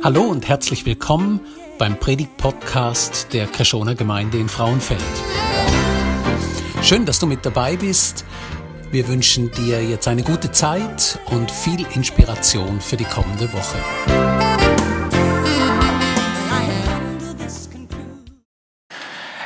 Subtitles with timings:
[0.00, 1.40] Hallo und herzlich willkommen
[1.76, 5.02] beim Predigt-Podcast der Kreschoner Gemeinde in Frauenfeld.
[6.82, 8.24] Schön, dass du mit dabei bist.
[8.92, 13.78] Wir wünschen dir jetzt eine gute Zeit und viel Inspiration für die kommende Woche.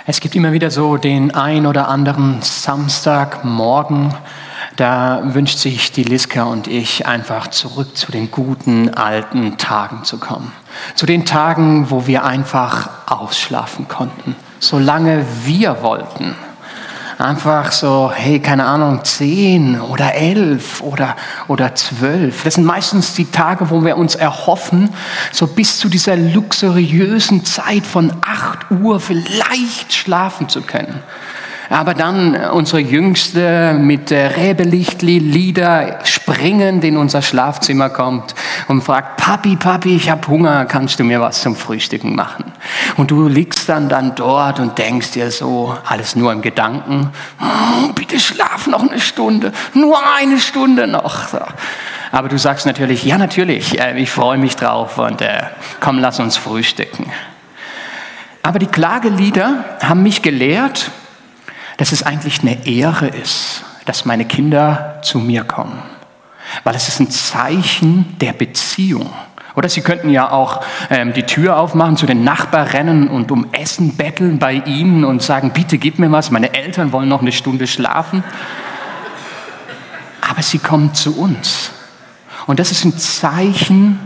[0.07, 4.15] Es gibt immer wieder so den ein oder anderen Samstagmorgen,
[4.77, 10.19] da wünscht sich die Liska und ich einfach zurück zu den guten alten Tagen zu
[10.19, 10.53] kommen.
[10.95, 16.35] Zu den Tagen, wo wir einfach ausschlafen konnten, solange wir wollten.
[17.19, 21.15] Einfach so, hey, keine Ahnung, zehn oder elf oder,
[21.47, 22.43] oder zwölf.
[22.43, 24.91] Das sind meistens die Tage, wo wir uns erhoffen,
[25.31, 31.03] so bis zu dieser luxuriösen Zeit von acht Uhr vielleicht schlafen zu können.
[31.73, 38.35] Aber dann äh, unsere Jüngste mit Räbelichtli-Lieder springend in unser Schlafzimmer kommt
[38.69, 42.53] und fragt, Papi, Papi, ich habe Hunger, kannst du mir was zum Frühstücken machen?
[42.99, 47.89] Und du liegst dann, dann dort und denkst dir so, alles nur im Gedanken, oh,
[47.95, 51.29] bitte schlaf noch eine Stunde, nur eine Stunde noch.
[52.11, 55.45] Aber du sagst natürlich, ja natürlich, äh, ich freue mich drauf und äh,
[55.81, 57.11] komm, lass uns frühstücken.
[58.43, 60.91] Aber die Klagelieder haben mich gelehrt,
[61.83, 65.83] dass es eigentlich eine Ehre ist, dass meine Kinder zu mir kommen.
[66.63, 69.13] Weil es ist ein Zeichen der Beziehung.
[69.57, 73.53] Oder sie könnten ja auch ähm, die Tür aufmachen, zu den Nachbarn rennen und um
[73.53, 77.33] Essen betteln bei ihnen und sagen, bitte gib mir was, meine Eltern wollen noch eine
[77.33, 78.23] Stunde schlafen.
[80.21, 81.73] Aber sie kommen zu uns.
[82.47, 83.99] Und das ist ein Zeichen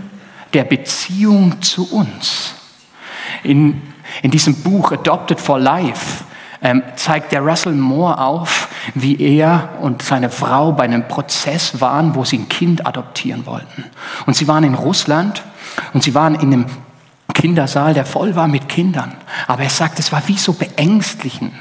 [0.55, 2.55] der Beziehung zu uns.
[3.42, 3.83] In,
[4.22, 6.24] in diesem Buch Adopted for Life
[6.67, 12.17] ähm, zeigt der Russell Moore auf, wie er und seine Frau bei einem Prozess waren,
[12.17, 13.84] wo sie ein Kind adoptieren wollten.
[14.27, 15.45] Und sie waren in Russland
[15.92, 16.67] und sie waren in einem
[17.33, 19.14] Kindersaal, der voll war mit Kindern.
[19.46, 21.52] Aber er sagt, es war wie so beängstigend,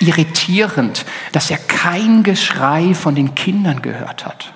[0.00, 4.52] irritierend, dass er kein Geschrei von den Kindern gehört hat.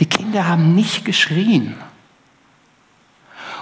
[0.00, 1.76] Die Kinder haben nicht geschrien.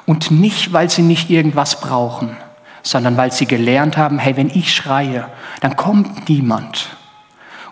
[0.07, 2.35] Und nicht, weil sie nicht irgendwas brauchen,
[2.83, 5.29] sondern weil sie gelernt haben, hey, wenn ich schreie,
[5.61, 6.97] dann kommt niemand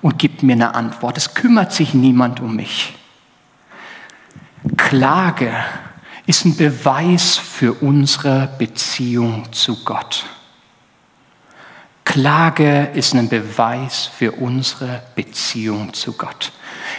[0.03, 1.17] und gibt mir eine Antwort.
[1.17, 2.95] Es kümmert sich niemand um mich.
[4.77, 5.53] Klage
[6.27, 10.25] ist ein Beweis für unsere Beziehung zu Gott.
[12.05, 16.53] Klage ist ein Beweis für unsere Beziehung zu Gott.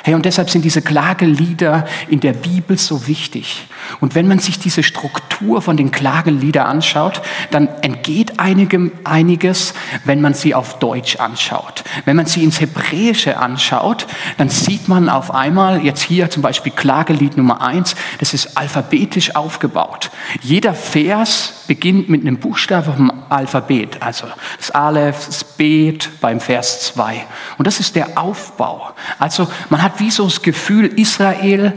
[0.03, 3.67] Hey, und deshalb sind diese Klagelieder in der Bibel so wichtig.
[3.99, 7.21] Und wenn man sich diese Struktur von den Klageliedern anschaut,
[7.51, 9.73] dann entgeht einigem, einiges,
[10.05, 11.83] wenn man sie auf Deutsch anschaut.
[12.05, 16.71] Wenn man sie ins Hebräische anschaut, dann sieht man auf einmal, jetzt hier zum Beispiel
[16.71, 20.09] Klagelied Nummer eins, das ist alphabetisch aufgebaut.
[20.41, 24.27] Jeder Vers beginnt mit einem Buchstaben vom Alphabet, also
[24.57, 27.25] das Aleph, das Bet beim Vers zwei.
[27.57, 28.91] Und das ist der Aufbau.
[29.19, 31.73] Also man hat wie so das Gefühl, Israel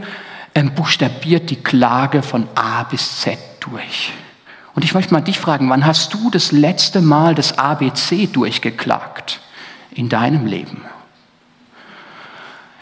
[0.53, 4.11] ähm, buchstabiert die Klage von A bis Z durch.
[4.73, 9.39] Und ich möchte mal dich fragen, wann hast du das letzte Mal das ABC durchgeklagt
[9.91, 10.81] in deinem Leben?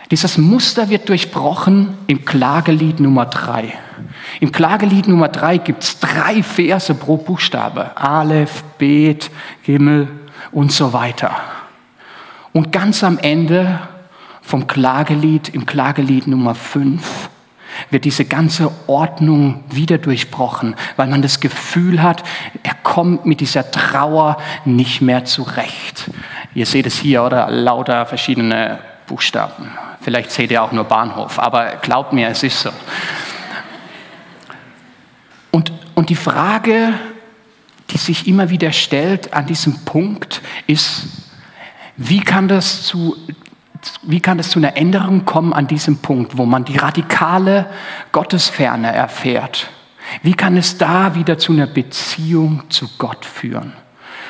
[0.10, 3.74] Dieses Muster wird durchbrochen im Klagelied Nummer drei.
[4.40, 7.98] Im Klagelied Nummer drei gibt es drei Verse pro Buchstabe.
[7.98, 9.32] Aleph, Bet,
[9.62, 10.08] Himmel
[10.52, 11.36] und so weiter.
[12.52, 13.80] Und ganz am Ende
[14.44, 17.30] vom Klagelied, im Klagelied Nummer 5,
[17.90, 22.24] wird diese ganze Ordnung wieder durchbrochen, weil man das Gefühl hat,
[22.62, 26.12] er kommt mit dieser Trauer nicht mehr zurecht.
[26.54, 27.50] Ihr seht es hier, oder?
[27.50, 29.72] Lauter verschiedene Buchstaben.
[30.02, 32.70] Vielleicht seht ihr auch nur Bahnhof, aber glaubt mir, es ist so.
[35.52, 36.94] Und, und die Frage,
[37.90, 41.08] die sich immer wieder stellt an diesem Punkt, ist,
[41.96, 43.16] wie kann das zu
[44.04, 47.68] wie kann es zu einer Änderung kommen an diesem Punkt, wo man die radikale
[48.12, 49.70] Gottesferne erfährt?
[50.22, 53.74] Wie kann es da wieder zu einer Beziehung zu Gott führen?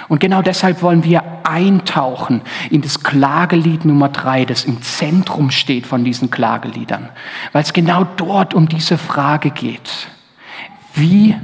[0.07, 5.87] Und genau deshalb wollen wir eintauchen in das Klagelied Nummer drei, das im Zentrum steht
[5.87, 7.09] von diesen Klageliedern,
[7.51, 10.07] weil es genau dort um diese Frage geht.
[10.93, 11.35] Wie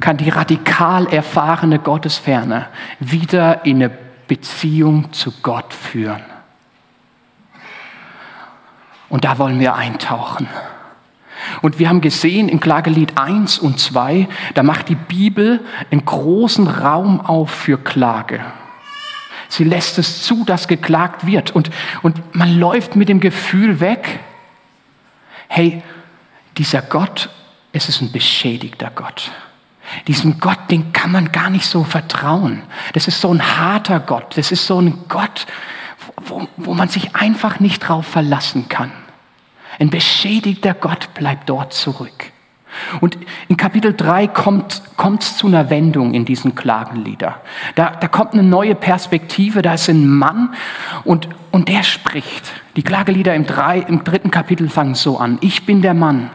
[0.00, 2.66] kann die radikal erfahrene Gottesferne
[3.00, 3.90] wieder in eine
[4.28, 6.22] Beziehung zu Gott führen?
[9.08, 10.48] Und da wollen wir eintauchen.
[11.62, 15.60] Und wir haben gesehen in Klagelied 1 und 2, da macht die Bibel
[15.90, 18.44] einen großen Raum auf für Klage.
[19.48, 21.52] Sie lässt es zu, dass geklagt wird.
[21.52, 21.70] Und,
[22.02, 24.20] und man läuft mit dem Gefühl weg,
[25.48, 25.82] hey,
[26.56, 27.28] dieser Gott,
[27.72, 29.30] es ist ein beschädigter Gott.
[30.08, 32.62] Diesem Gott, den kann man gar nicht so vertrauen.
[32.92, 34.36] Das ist so ein harter Gott.
[34.36, 35.46] Das ist so ein Gott,
[36.22, 38.92] wo, wo man sich einfach nicht drauf verlassen kann.
[39.78, 42.32] Ein beschädigter Gott bleibt dort zurück.
[43.00, 43.18] Und
[43.48, 44.82] in Kapitel 3 kommt
[45.20, 47.40] es zu einer Wendung in diesen Klagenlieder.
[47.74, 50.54] Da, da kommt eine neue Perspektive, da ist ein Mann
[51.04, 52.52] und, und der spricht.
[52.76, 55.38] Die Klagelieder im, drei, im dritten Kapitel fangen so an.
[55.40, 56.30] Ich bin der Mann,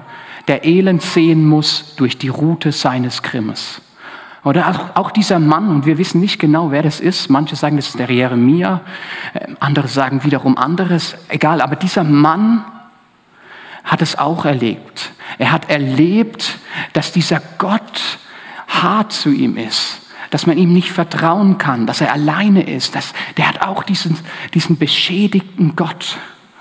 [0.47, 3.81] der Elend sehen muss durch die Route seines Grimmes.
[4.43, 7.29] Oder auch, dieser Mann, und wir wissen nicht genau, wer das ist.
[7.29, 8.81] Manche sagen, das ist der Jeremia,
[9.33, 11.15] äh, andere sagen wiederum anderes.
[11.27, 12.65] Egal, aber dieser Mann
[13.83, 15.11] hat es auch erlebt.
[15.37, 16.57] Er hat erlebt,
[16.93, 18.19] dass dieser Gott
[18.67, 20.01] hart zu ihm ist,
[20.31, 22.95] dass man ihm nicht vertrauen kann, dass er alleine ist.
[22.95, 24.17] Dass, der hat auch diesen,
[24.55, 26.17] diesen beschädigten Gott.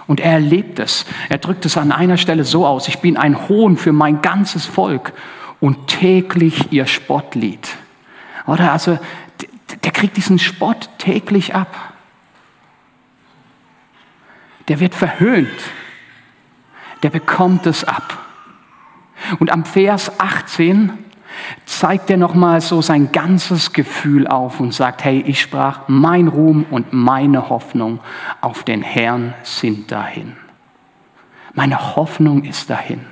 [0.07, 1.07] Und er erlebt es.
[1.31, 4.67] Er drückt es an einer Stelle so aus, ich bin ein Hohn für mein ganzes
[4.67, 5.13] Volk
[5.61, 7.69] und täglich ihr Spottlied.
[8.47, 8.99] Oder also,
[9.85, 11.95] der kriegt diesen Spott täglich ab.
[14.69, 15.49] Der wird verhöhnt.
[17.03, 18.19] Der bekommt es ab.
[19.39, 20.93] Und am Vers 18
[21.65, 26.67] zeigt er nochmal so sein ganzes Gefühl auf und sagt, hey, ich sprach, mein Ruhm
[26.71, 28.01] und meine Hoffnung
[28.41, 30.37] auf den Herrn sind dahin.
[31.55, 33.07] Meine Hoffnung ist dahin.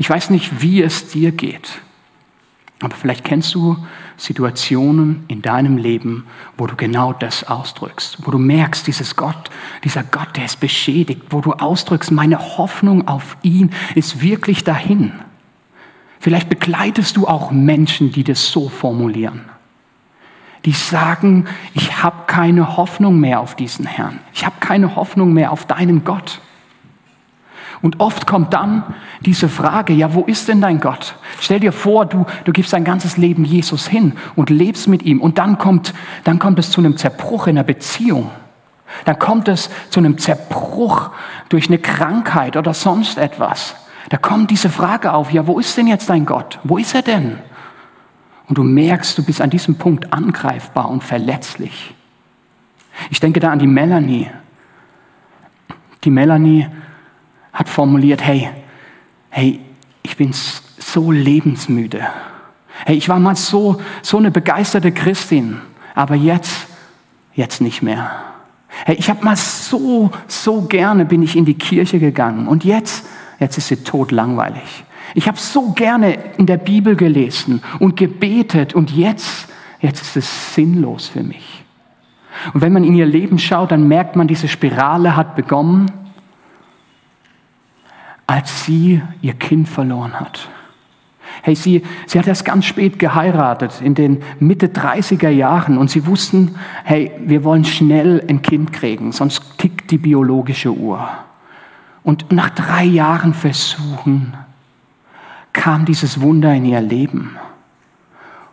[0.00, 1.78] Ich weiß nicht, wie es dir geht,
[2.80, 3.76] aber vielleicht kennst du
[4.16, 6.24] Situationen in deinem Leben,
[6.56, 9.50] wo du genau das ausdrückst, wo du merkst, dieses Gott,
[9.84, 15.12] dieser Gott, der ist beschädigt, wo du ausdrückst, meine Hoffnung auf ihn ist wirklich dahin.
[16.18, 19.50] Vielleicht begleitest du auch Menschen, die das so formulieren.
[20.64, 21.44] Die sagen,
[21.74, 24.18] ich habe keine Hoffnung mehr auf diesen Herrn.
[24.32, 26.40] Ich habe keine Hoffnung mehr auf deinen Gott.
[27.82, 28.82] Und oft kommt dann
[29.24, 31.14] diese Frage, ja, wo ist denn dein Gott?
[31.40, 35.20] Stell dir vor, du, du gibst dein ganzes Leben Jesus hin und lebst mit ihm.
[35.20, 35.94] Und dann kommt,
[36.24, 38.30] dann kommt es zu einem Zerbruch in der Beziehung.
[39.04, 41.10] Dann kommt es zu einem Zerbruch
[41.48, 43.76] durch eine Krankheit oder sonst etwas.
[44.10, 46.58] Da kommt diese Frage auf, ja, wo ist denn jetzt dein Gott?
[46.64, 47.38] Wo ist er denn?
[48.48, 51.94] Und du merkst, du bist an diesem Punkt angreifbar und verletzlich.
[53.08, 54.28] Ich denke da an die Melanie.
[56.04, 56.66] Die Melanie
[57.52, 58.48] hat formuliert, hey,
[59.30, 59.60] hey,
[60.02, 62.06] ich bin so lebensmüde.
[62.86, 65.60] Hey, ich war mal so, so eine begeisterte Christin,
[65.94, 66.66] aber jetzt,
[67.34, 68.10] jetzt nicht mehr.
[68.86, 73.04] Hey, ich habe mal so, so gerne bin ich in die Kirche gegangen und jetzt,
[73.38, 74.84] jetzt ist sie totlangweilig.
[75.14, 79.48] Ich habe so gerne in der Bibel gelesen und gebetet und jetzt,
[79.80, 81.64] jetzt ist es sinnlos für mich.
[82.54, 85.90] Und wenn man in ihr Leben schaut, dann merkt man, diese Spirale hat begonnen,
[88.30, 90.48] als sie ihr Kind verloren hat.
[91.42, 96.06] Hey, sie, sie hat erst ganz spät geheiratet, in den Mitte 30er Jahren, und sie
[96.06, 96.54] wussten,
[96.84, 101.08] hey, wir wollen schnell ein Kind kriegen, sonst tickt die biologische Uhr.
[102.04, 104.34] Und nach drei Jahren Versuchen
[105.52, 107.36] kam dieses Wunder in ihr Leben.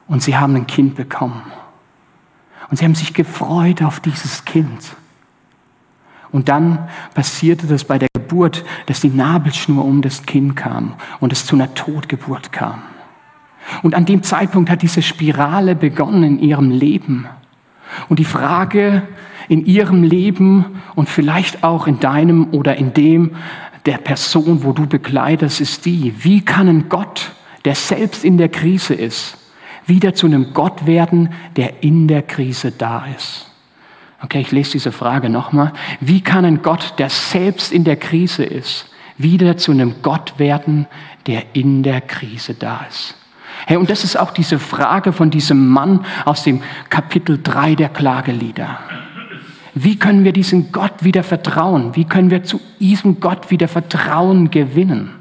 [0.07, 1.43] Und sie haben ein Kind bekommen.
[2.71, 4.95] Und sie haben sich gefreut auf dieses Kind.
[6.31, 11.31] Und dann passierte das bei der Geburt, dass die Nabelschnur um das Kind kam und
[11.31, 12.83] es zu einer Totgeburt kam.
[13.83, 17.27] Und an dem Zeitpunkt hat diese Spirale begonnen in ihrem Leben.
[18.09, 19.03] Und die Frage,
[19.47, 23.35] in ihrem Leben und vielleicht auch in deinem oder in dem
[23.85, 27.31] der Person, wo du begleitest, ist die, wie kann ein Gott,
[27.63, 29.37] der selbst in der Krise ist,
[29.85, 33.46] wieder zu einem Gott werden, der in der Krise da ist?
[34.21, 35.73] Okay, ich lese diese Frage nochmal.
[35.99, 40.87] Wie kann ein Gott, der selbst in der Krise ist, wieder zu einem Gott werden,
[41.27, 43.15] der in der Krise da ist?
[43.65, 47.89] Hey, und das ist auch diese Frage von diesem Mann aus dem Kapitel 3 der
[47.89, 48.79] Klagelieder.
[49.73, 51.95] Wie können wir diesem Gott wieder vertrauen?
[51.95, 55.11] Wie können wir zu diesem Gott wieder Vertrauen gewinnen?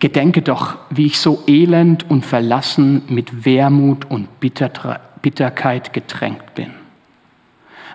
[0.00, 4.40] Gedenke doch, wie ich so elend und verlassen mit Wermut und
[5.24, 6.70] Bitterkeit getränkt bin.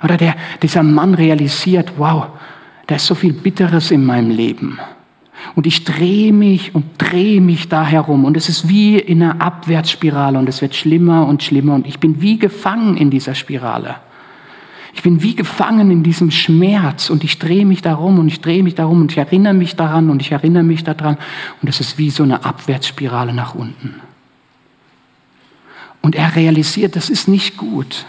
[0.03, 2.25] Oder der, dieser Mann realisiert, wow,
[2.87, 4.79] da ist so viel Bitteres in meinem Leben.
[5.53, 8.25] Und ich drehe mich und drehe mich da herum.
[8.25, 11.75] Und es ist wie in einer Abwärtsspirale und es wird schlimmer und schlimmer.
[11.75, 13.97] Und ich bin wie gefangen in dieser Spirale.
[14.95, 18.63] Ich bin wie gefangen in diesem Schmerz und ich drehe mich darum und ich drehe
[18.63, 21.17] mich darum und ich erinnere mich daran und ich erinnere mich daran.
[21.61, 24.08] Und es ist wie so eine Abwärtsspirale nach unten.
[26.01, 28.05] Und er realisiert, das ist nicht gut.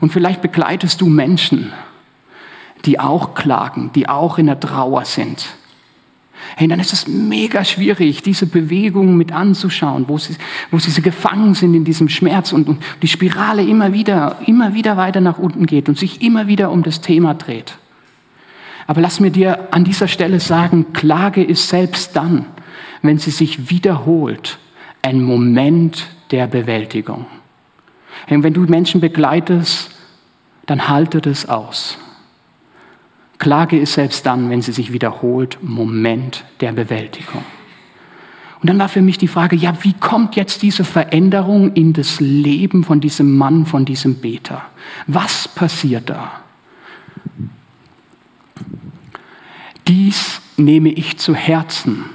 [0.00, 1.72] Und vielleicht begleitest du Menschen,
[2.84, 5.46] die auch klagen, die auch in der Trauer sind
[6.54, 10.36] Hey, dann ist es mega schwierig, diese Bewegung mit anzuschauen, wo sie,
[10.70, 14.96] wo sie gefangen sind in diesem Schmerz und, und die Spirale immer wieder, immer wieder
[14.96, 17.78] weiter nach unten geht und sich immer wieder um das Thema dreht.
[18.86, 22.46] Aber lass mir dir an dieser Stelle sagen, Klage ist selbst dann,
[23.02, 24.58] wenn sie sich wiederholt,
[25.02, 27.26] ein Moment der Bewältigung.
[28.26, 29.90] Hey, wenn du Menschen begleitest,
[30.66, 31.98] dann halte das aus.
[33.38, 37.44] Klage ist selbst dann, wenn sie sich wiederholt, Moment der Bewältigung.
[38.60, 42.20] Und dann war für mich die Frage, ja, wie kommt jetzt diese Veränderung in das
[42.20, 44.64] Leben von diesem Mann, von diesem Beter?
[45.06, 46.40] Was passiert da?
[49.86, 52.06] Dies nehme ich zu Herzen,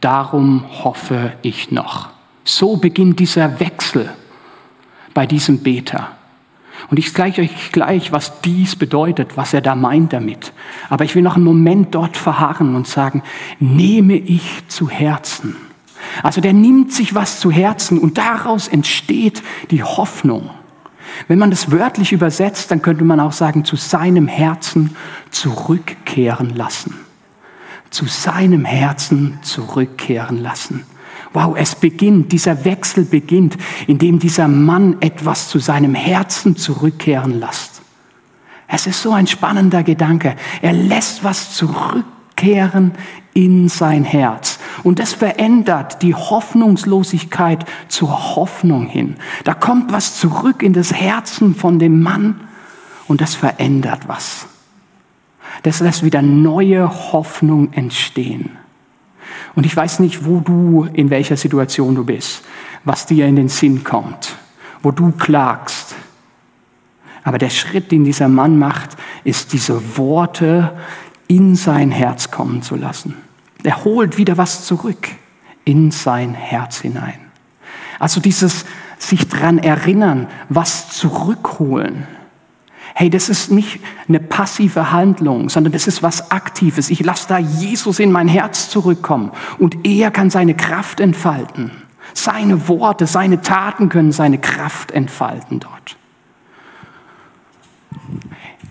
[0.00, 2.10] darum hoffe ich noch.
[2.46, 4.08] So beginnt dieser Wechsel
[5.12, 6.12] bei diesem Beter.
[6.88, 10.52] Und ich zeige euch gleich, was dies bedeutet, was er da meint damit.
[10.88, 13.24] Aber ich will noch einen Moment dort verharren und sagen,
[13.58, 15.56] nehme ich zu Herzen.
[16.22, 20.50] Also der nimmt sich was zu Herzen und daraus entsteht die Hoffnung.
[21.26, 24.94] Wenn man das wörtlich übersetzt, dann könnte man auch sagen, zu seinem Herzen
[25.30, 26.94] zurückkehren lassen.
[27.90, 30.84] Zu seinem Herzen zurückkehren lassen.
[31.36, 37.82] Wow, es beginnt, dieser Wechsel beginnt, indem dieser Mann etwas zu seinem Herzen zurückkehren lässt.
[38.66, 40.34] Es ist so ein spannender Gedanke.
[40.62, 42.92] Er lässt was zurückkehren
[43.34, 44.58] in sein Herz.
[44.82, 49.16] Und das verändert die Hoffnungslosigkeit zur Hoffnung hin.
[49.44, 52.48] Da kommt was zurück in das Herzen von dem Mann
[53.08, 54.46] und das verändert was.
[55.64, 58.56] Das lässt wieder neue Hoffnung entstehen.
[59.54, 62.42] Und ich weiß nicht, wo du, in welcher Situation du bist,
[62.84, 64.36] was dir in den Sinn kommt,
[64.82, 65.94] wo du klagst.
[67.24, 68.90] Aber der Schritt, den dieser Mann macht,
[69.24, 70.76] ist, diese Worte
[71.28, 73.16] in sein Herz kommen zu lassen.
[73.62, 75.08] Er holt wieder was zurück
[75.64, 77.18] in sein Herz hinein.
[77.98, 78.64] Also dieses
[78.98, 82.06] sich dran erinnern, was zurückholen.
[82.98, 86.88] Hey, das ist nicht eine passive Handlung, sondern das ist was Aktives.
[86.88, 91.72] Ich lasse da Jesus in mein Herz zurückkommen und er kann seine Kraft entfalten.
[92.14, 95.98] Seine Worte, seine Taten können seine Kraft entfalten dort.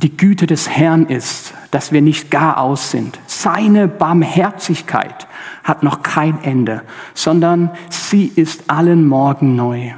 [0.02, 3.20] Die Güte des Herrn ist, dass wir nicht gar aus sind.
[3.28, 5.28] Seine Barmherzigkeit
[5.64, 6.82] hat noch kein Ende,
[7.14, 9.94] sondern sie ist allen Morgen neu.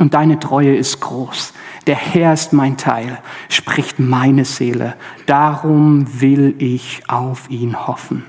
[0.00, 1.52] Und deine Treue ist groß.
[1.86, 3.18] Der Herr ist mein Teil,
[3.50, 4.96] spricht meine Seele.
[5.26, 8.24] Darum will ich auf ihn hoffen.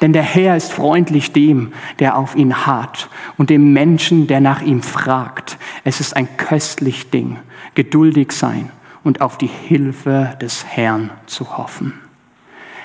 [0.00, 4.62] Denn der Herr ist freundlich dem, der auf ihn harrt und dem Menschen, der nach
[4.62, 5.58] ihm fragt.
[5.84, 7.36] Es ist ein köstlich Ding,
[7.74, 8.70] geduldig sein
[9.04, 11.92] und auf die Hilfe des Herrn zu hoffen.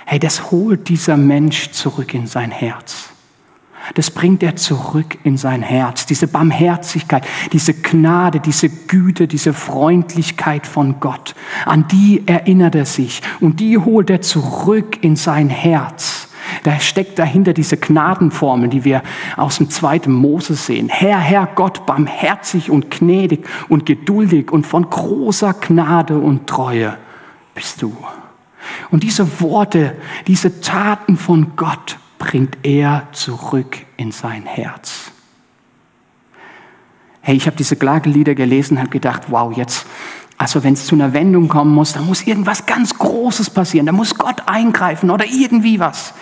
[0.06, 3.14] Hey, das holt dieser Mensch zurück in sein Herz
[3.94, 6.06] das bringt er zurück in sein Herz.
[6.06, 13.22] Diese Barmherzigkeit, diese Gnade, diese Güte, diese Freundlichkeit von Gott, an die erinnert er sich
[13.39, 16.30] und die holt er zurück in sein Herz.
[16.63, 19.04] Da steckt dahinter diese Gnadenformel, die wir
[19.36, 20.89] aus dem zweiten Mose sehen.
[20.89, 26.98] Herr, Herr Gott, barmherzig und gnädig und geduldig und von großer Gnade und Treue
[27.54, 27.96] bist du.
[28.89, 29.96] Und diese Worte,
[30.27, 35.12] diese Taten von Gott bringt er zurück in sein Herz.
[37.22, 39.86] Hey, ich habe diese Klagelieder gelesen und habe gedacht, wow, jetzt,
[40.36, 43.91] also wenn es zu einer Wendung kommen muss, dann muss irgendwas ganz Großes passieren, da
[43.91, 46.15] muss Gott eingreifen oder irgendwie was.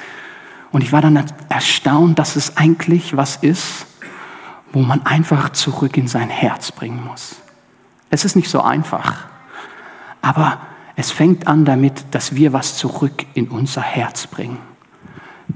[0.74, 3.86] Und ich war dann erstaunt, dass es eigentlich was ist,
[4.74, 7.38] wo man einfach zurück in sein Herz bringen muss.
[8.10, 9.25] Es ist nicht so einfach,
[10.22, 10.60] aber
[10.98, 14.73] es fängt an damit, dass wir was zurück in unser Herz bringen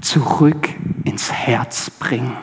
[0.00, 0.68] zurück
[1.04, 2.36] ins Herz bringen.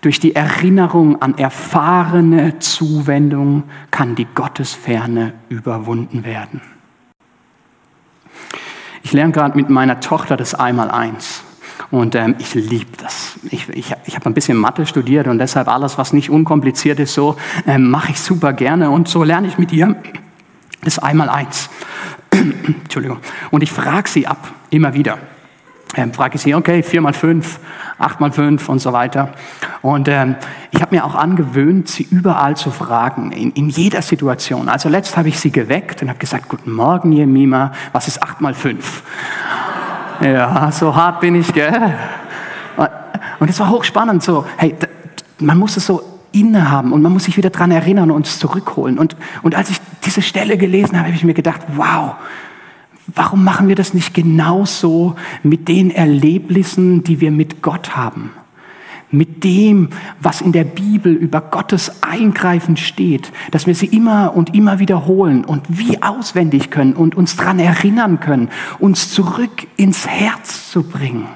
[0.00, 6.60] Durch die Erinnerung an erfahrene Zuwendung kann die Gottesferne überwunden werden.
[9.02, 11.42] Ich lerne gerade mit meiner Tochter das Einmaleins.
[11.90, 13.38] Und ähm, ich liebe das.
[13.50, 17.14] Ich, ich, ich habe ein bisschen Mathe studiert und deshalb alles, was nicht unkompliziert ist,
[17.14, 18.90] so ähm, mache ich super gerne.
[18.90, 19.96] Und so lerne ich mit ihr
[20.82, 21.70] das Einmaleins.
[22.32, 23.18] Entschuldigung.
[23.50, 25.18] Und ich frage sie ab, immer wieder.
[25.96, 27.58] Ähm, frage ich sie, okay, vier mal fünf,
[27.98, 29.32] acht mal fünf und so weiter.
[29.80, 30.36] Und ähm,
[30.70, 34.68] ich habe mir auch angewöhnt, sie überall zu fragen, in, in jeder Situation.
[34.68, 38.40] Also letzt habe ich sie geweckt und habe gesagt, guten Morgen, Jemima, was ist acht
[38.40, 39.02] mal fünf?
[40.20, 41.94] ja, so hart bin ich, gell?
[43.38, 44.74] Und es war hochspannend, so, hey,
[45.38, 48.98] man muss es so innehaben und man muss sich wieder dran erinnern und uns zurückholen.
[48.98, 52.14] Und, und als ich diese Stelle gelesen habe, habe ich mir gedacht, wow,
[53.14, 58.30] warum machen wir das nicht genauso mit den Erlebnissen, die wir mit Gott haben?
[59.10, 59.88] Mit dem,
[60.20, 65.46] was in der Bibel über Gottes Eingreifen steht, dass wir sie immer und immer wiederholen
[65.46, 71.26] und wie auswendig können und uns daran erinnern können, uns zurück ins Herz zu bringen.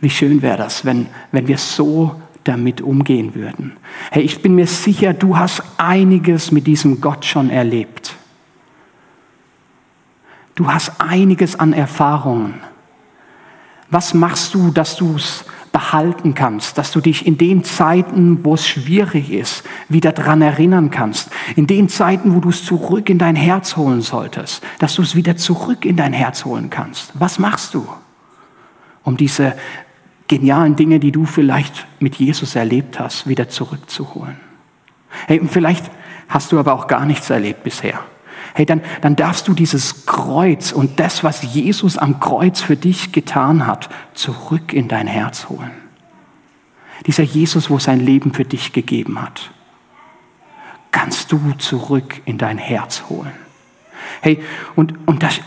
[0.00, 3.72] Wie schön wäre das, wenn, wenn wir so damit umgehen würden.
[4.10, 8.16] Hey, ich bin mir sicher, du hast einiges mit diesem Gott schon erlebt.
[10.54, 12.54] Du hast einiges an Erfahrungen.
[13.90, 18.54] Was machst du, dass du es behalten kannst, dass du dich in den Zeiten, wo
[18.54, 23.18] es schwierig ist, wieder daran erinnern kannst, in den Zeiten, wo du es zurück in
[23.18, 27.12] dein Herz holen solltest, dass du es wieder zurück in dein Herz holen kannst.
[27.14, 27.88] Was machst du,
[29.02, 29.54] um diese
[30.38, 34.36] genialen Dinge, die du vielleicht mit Jesus erlebt hast, wieder zurückzuholen?
[35.26, 35.90] Hey, und vielleicht
[36.28, 38.00] hast du aber auch gar nichts erlebt bisher
[38.54, 43.12] hey, dann, dann darfst du dieses Kreuz und das, was Jesus am Kreuz für dich
[43.12, 45.70] getan hat, zurück in dein Herz holen.
[47.06, 49.50] Dieser Jesus, wo sein Leben für dich gegeben hat,
[50.90, 53.32] kannst du zurück in dein Herz holen.
[54.20, 54.42] Hey,
[54.76, 55.40] und, und das,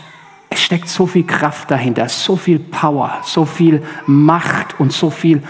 [0.56, 5.42] es steckt so viel Kraft dahinter, so viel Power, so viel Macht und so viel,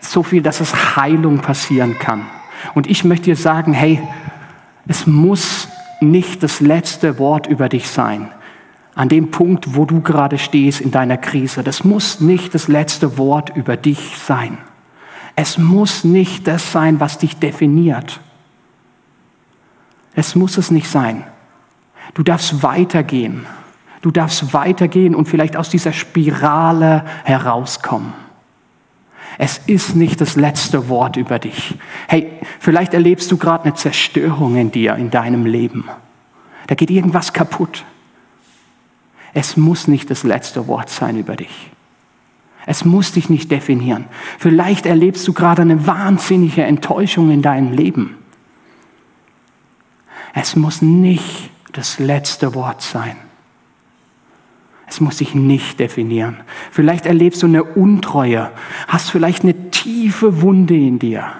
[0.00, 2.26] so viel, dass es Heilung passieren kann.
[2.74, 4.02] Und ich möchte dir sagen, hey,
[4.86, 5.68] es muss
[6.02, 8.28] nicht das letzte Wort über dich sein.
[8.94, 11.62] An dem Punkt, wo du gerade stehst in deiner Krise.
[11.62, 14.58] Das muss nicht das letzte Wort über dich sein.
[15.36, 18.20] Es muss nicht das sein, was dich definiert.
[20.14, 21.24] Es muss es nicht sein.
[22.12, 23.46] Du darfst weitergehen.
[24.04, 28.12] Du darfst weitergehen und vielleicht aus dieser Spirale herauskommen.
[29.38, 31.74] Es ist nicht das letzte Wort über dich.
[32.06, 32.30] Hey,
[32.60, 35.88] vielleicht erlebst du gerade eine Zerstörung in dir, in deinem Leben.
[36.66, 37.86] Da geht irgendwas kaputt.
[39.32, 41.70] Es muss nicht das letzte Wort sein über dich.
[42.66, 44.04] Es muss dich nicht definieren.
[44.38, 48.18] Vielleicht erlebst du gerade eine wahnsinnige Enttäuschung in deinem Leben.
[50.34, 53.16] Es muss nicht das letzte Wort sein.
[54.86, 56.38] Es muss sich nicht definieren.
[56.70, 58.50] Vielleicht erlebst du eine Untreue,
[58.86, 61.32] hast vielleicht eine tiefe Wunde in dir.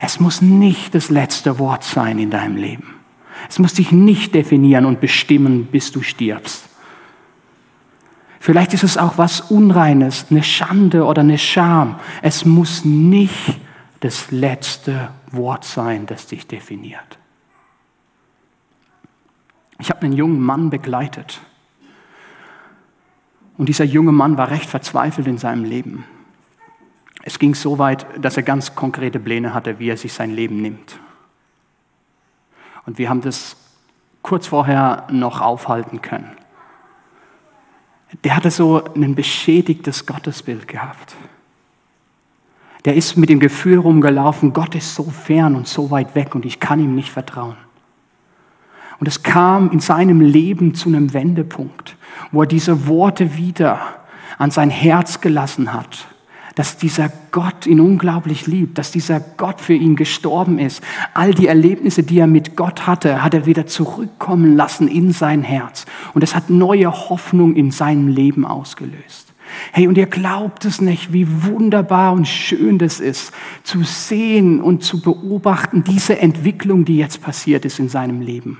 [0.00, 2.94] Es muss nicht das letzte Wort sein in deinem Leben.
[3.48, 6.68] Es muss dich nicht definieren und bestimmen, bis du stirbst.
[8.40, 12.00] Vielleicht ist es auch was Unreines, eine Schande oder eine Scham.
[12.22, 13.60] Es muss nicht
[14.00, 17.18] das letzte Wort sein, das dich definiert.
[19.78, 21.40] Ich habe einen jungen Mann begleitet.
[23.62, 26.04] Und dieser junge Mann war recht verzweifelt in seinem Leben.
[27.22, 30.60] Es ging so weit, dass er ganz konkrete Pläne hatte, wie er sich sein Leben
[30.60, 30.98] nimmt.
[32.86, 33.56] Und wir haben das
[34.20, 36.32] kurz vorher noch aufhalten können.
[38.24, 41.14] Der hatte so ein beschädigtes Gottesbild gehabt.
[42.84, 46.44] Der ist mit dem Gefühl rumgelaufen, Gott ist so fern und so weit weg und
[46.44, 47.58] ich kann ihm nicht vertrauen.
[48.98, 51.96] Und es kam in seinem Leben zu einem Wendepunkt,
[52.30, 53.80] wo er diese Worte wieder
[54.38, 56.06] an sein Herz gelassen hat
[56.54, 60.82] dass dieser Gott ihn unglaublich liebt, dass dieser Gott für ihn gestorben ist.
[61.14, 65.42] All die Erlebnisse, die er mit Gott hatte, hat er wieder zurückkommen lassen in sein
[65.42, 65.86] Herz.
[66.14, 69.32] Und es hat neue Hoffnung in seinem Leben ausgelöst.
[69.72, 73.32] Hey, und ihr glaubt es nicht, wie wunderbar und schön das ist,
[73.64, 78.58] zu sehen und zu beobachten, diese Entwicklung, die jetzt passiert ist in seinem Leben.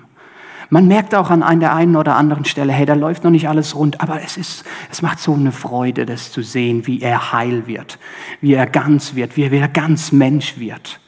[0.72, 3.76] Man merkt auch an der einen oder anderen Stelle, hey, da läuft noch nicht alles
[3.76, 7.66] rund, aber es ist, es macht so eine Freude, das zu sehen, wie er heil
[7.66, 7.98] wird,
[8.40, 10.98] wie er ganz wird, wie er wieder ganz Mensch wird.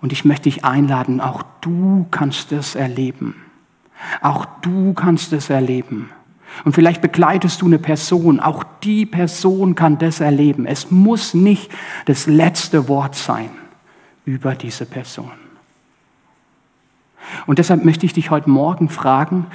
[0.00, 3.34] Und ich möchte dich einladen, auch du kannst es erleben.
[4.22, 6.08] Auch du kannst es erleben.
[6.64, 10.64] Und vielleicht begleitest du eine Person, auch die Person kann das erleben.
[10.64, 11.70] Es muss nicht
[12.06, 13.50] das letzte Wort sein
[14.24, 15.47] über diese Person.
[17.46, 19.46] Und deshalb möchte ich dich heute Morgen fragen,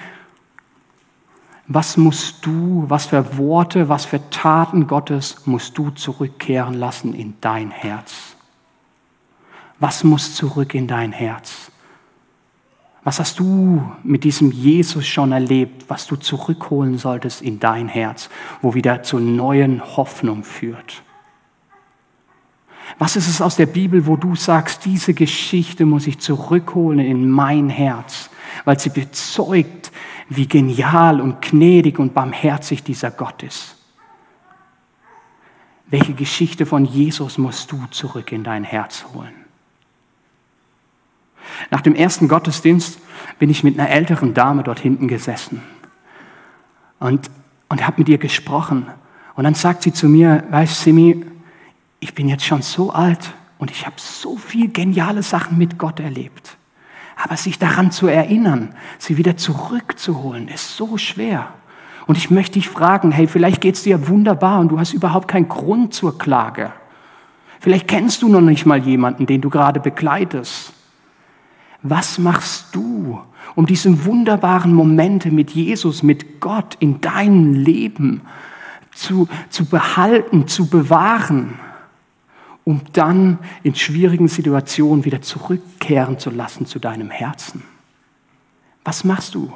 [1.68, 7.36] was musst du, was für Worte, was für Taten Gottes musst du zurückkehren lassen in
[7.40, 8.36] dein Herz?
[9.80, 11.72] Was muss zurück in dein Herz?
[13.04, 18.30] Was hast du mit diesem Jesus schon erlebt, was du zurückholen solltest in dein Herz,
[18.62, 21.04] wo wieder zur neuen Hoffnung führt?
[23.00, 27.30] Was ist es aus der Bibel, wo du sagst, diese Geschichte muss ich zurückholen in
[27.30, 28.30] mein Herz,
[28.66, 29.92] weil sie bezeugt,
[30.30, 33.76] wie genial und gnädig und barmherzig dieser Gott ist?
[35.88, 39.34] Welche Geschichte von Jesus musst du zurück in dein Herz holen?
[41.70, 43.00] Nach dem ersten Gottesdienst
[43.40, 45.62] bin ich mit einer älteren Dame dort hinten gesessen
[47.00, 47.30] und,
[47.70, 48.88] und habe mit ihr gesprochen.
[49.36, 51.26] Und dann sagt sie zu mir, weißt Simi,
[52.04, 56.00] ich bin jetzt schon so alt und ich habe so viel geniale Sachen mit Gott
[56.00, 56.58] erlebt.
[57.16, 61.54] Aber sich daran zu erinnern, sie wieder zurückzuholen, ist so schwer.
[62.06, 65.30] Und ich möchte dich fragen, hey, vielleicht geht es dir wunderbar und du hast überhaupt
[65.30, 66.74] keinen Grund zur Klage.
[67.62, 70.74] Vielleicht kennst du noch nicht mal jemanden, den du gerade begleitest.
[71.82, 73.22] Was machst du,
[73.56, 78.22] um diese wunderbaren Momente mit Jesus, mit Gott in deinem Leben
[78.94, 81.60] zu, zu behalten, zu bewahren,
[82.66, 87.64] um dann in schwierigen Situationen wieder zurückkehren zu lassen zu deinem Herzen?
[88.84, 89.52] Was machst du?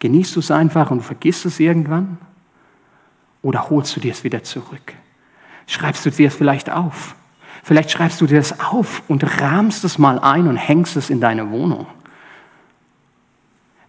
[0.00, 2.18] Genießt du es einfach und vergisst es irgendwann?
[3.42, 4.94] Oder holst du dir es wieder zurück?
[5.66, 7.14] Schreibst du dir es vielleicht auf?
[7.62, 11.20] Vielleicht schreibst du dir das auf und rahmst es mal ein und hängst es in
[11.20, 11.86] deine Wohnung.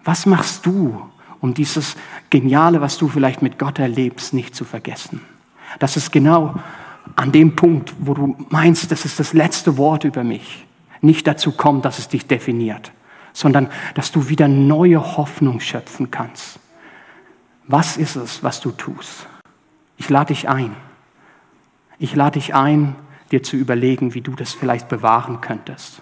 [0.04, 1.02] Was machst du,
[1.40, 1.96] um dieses
[2.30, 5.22] Geniale, was du vielleicht mit Gott erlebst, nicht zu vergessen?
[5.80, 6.56] Das ist genau
[7.16, 10.66] an dem Punkt, wo du meinst, das ist das letzte Wort über mich,
[11.02, 12.92] nicht dazu kommt, dass es dich definiert,
[13.34, 16.60] sondern dass du wieder neue Hoffnung schöpfen kannst.
[17.68, 19.28] Was ist es, was du tust?
[19.98, 20.76] Ich lade dich ein.
[22.00, 22.96] Ich lade dich ein,
[23.32, 26.02] dir zu überlegen, wie du das vielleicht bewahren könntest.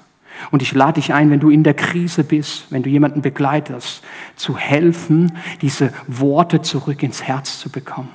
[0.50, 4.04] Und ich lade dich ein, wenn du in der Krise bist, wenn du jemanden begleitest,
[4.36, 8.10] zu helfen, diese Worte zurück ins Herz zu bekommen.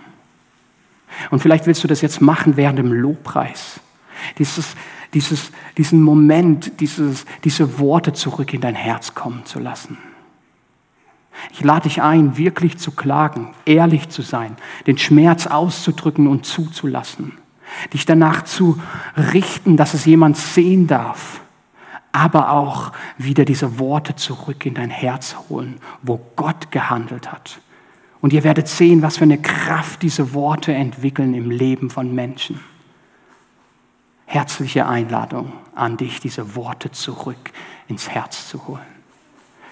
[1.30, 3.80] Und vielleicht willst du das jetzt machen während dem Lobpreis.
[4.38, 4.74] Dieses,
[5.14, 9.98] dieses, diesen Moment, dieses, diese Worte zurück in dein Herz kommen zu lassen.
[11.52, 17.32] Ich lade dich ein, wirklich zu klagen, ehrlich zu sein, den Schmerz auszudrücken und zuzulassen
[17.92, 18.80] dich danach zu
[19.16, 21.40] richten, dass es jemand sehen darf,
[22.12, 27.60] aber auch wieder diese Worte zurück in dein Herz holen, wo Gott gehandelt hat.
[28.26, 32.58] Und ihr werdet sehen, was für eine Kraft diese Worte entwickeln im Leben von Menschen.
[34.24, 37.52] Herzliche Einladung an dich, diese Worte zurück
[37.86, 38.80] ins Herz zu holen.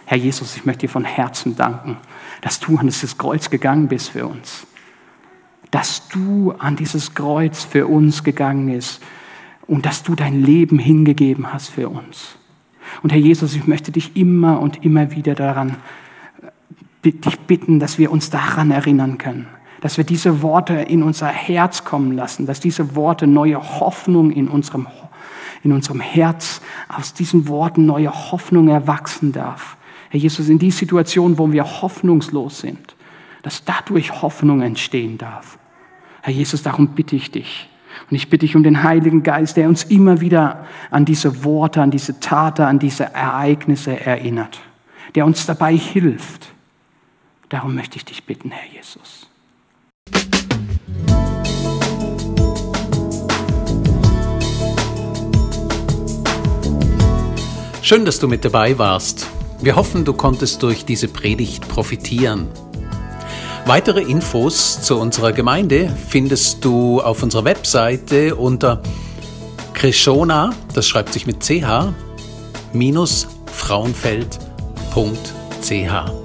[0.05, 1.97] Herr Jesus, ich möchte dir von Herzen danken,
[2.43, 4.69] dass du an dieses Kreuz gegangen bist für uns
[5.73, 9.03] dass du an dieses Kreuz für uns gegangen bist
[9.67, 12.37] und dass du dein Leben hingegeben hast für uns.
[13.03, 16.04] Und Herr Jesus, ich möchte dich immer und immer wieder daran äh,
[17.13, 19.47] dich bitten, dass wir uns daran erinnern können,
[19.81, 24.49] dass wir diese Worte in unser Herz kommen lassen, dass diese Worte neue Hoffnung in
[24.49, 24.87] unserem,
[25.63, 29.77] in unserem Herz, aus diesen Worten neue Hoffnung erwachsen darf.
[30.11, 32.95] Herr Jesus, in die Situation, wo wir hoffnungslos sind,
[33.43, 35.59] dass dadurch Hoffnung entstehen darf.
[36.23, 37.69] Herr Jesus, darum bitte ich dich.
[38.11, 41.83] Und ich bitte dich um den Heiligen Geist, der uns immer wieder an diese Worte,
[41.83, 44.61] an diese Taten, an diese Ereignisse erinnert,
[45.15, 46.54] der uns dabei hilft.
[47.55, 49.29] Darum möchte ich dich bitten, Herr Jesus.
[57.81, 59.29] Schön, dass du mit dabei warst.
[59.61, 62.49] Wir hoffen, du konntest durch diese Predigt profitieren.
[63.67, 68.83] Weitere Infos zu unserer Gemeinde findest du auf unserer Webseite unter
[69.75, 71.63] Krishona, das schreibt sich mit ch,
[72.73, 76.24] minus frauenfeld.ch.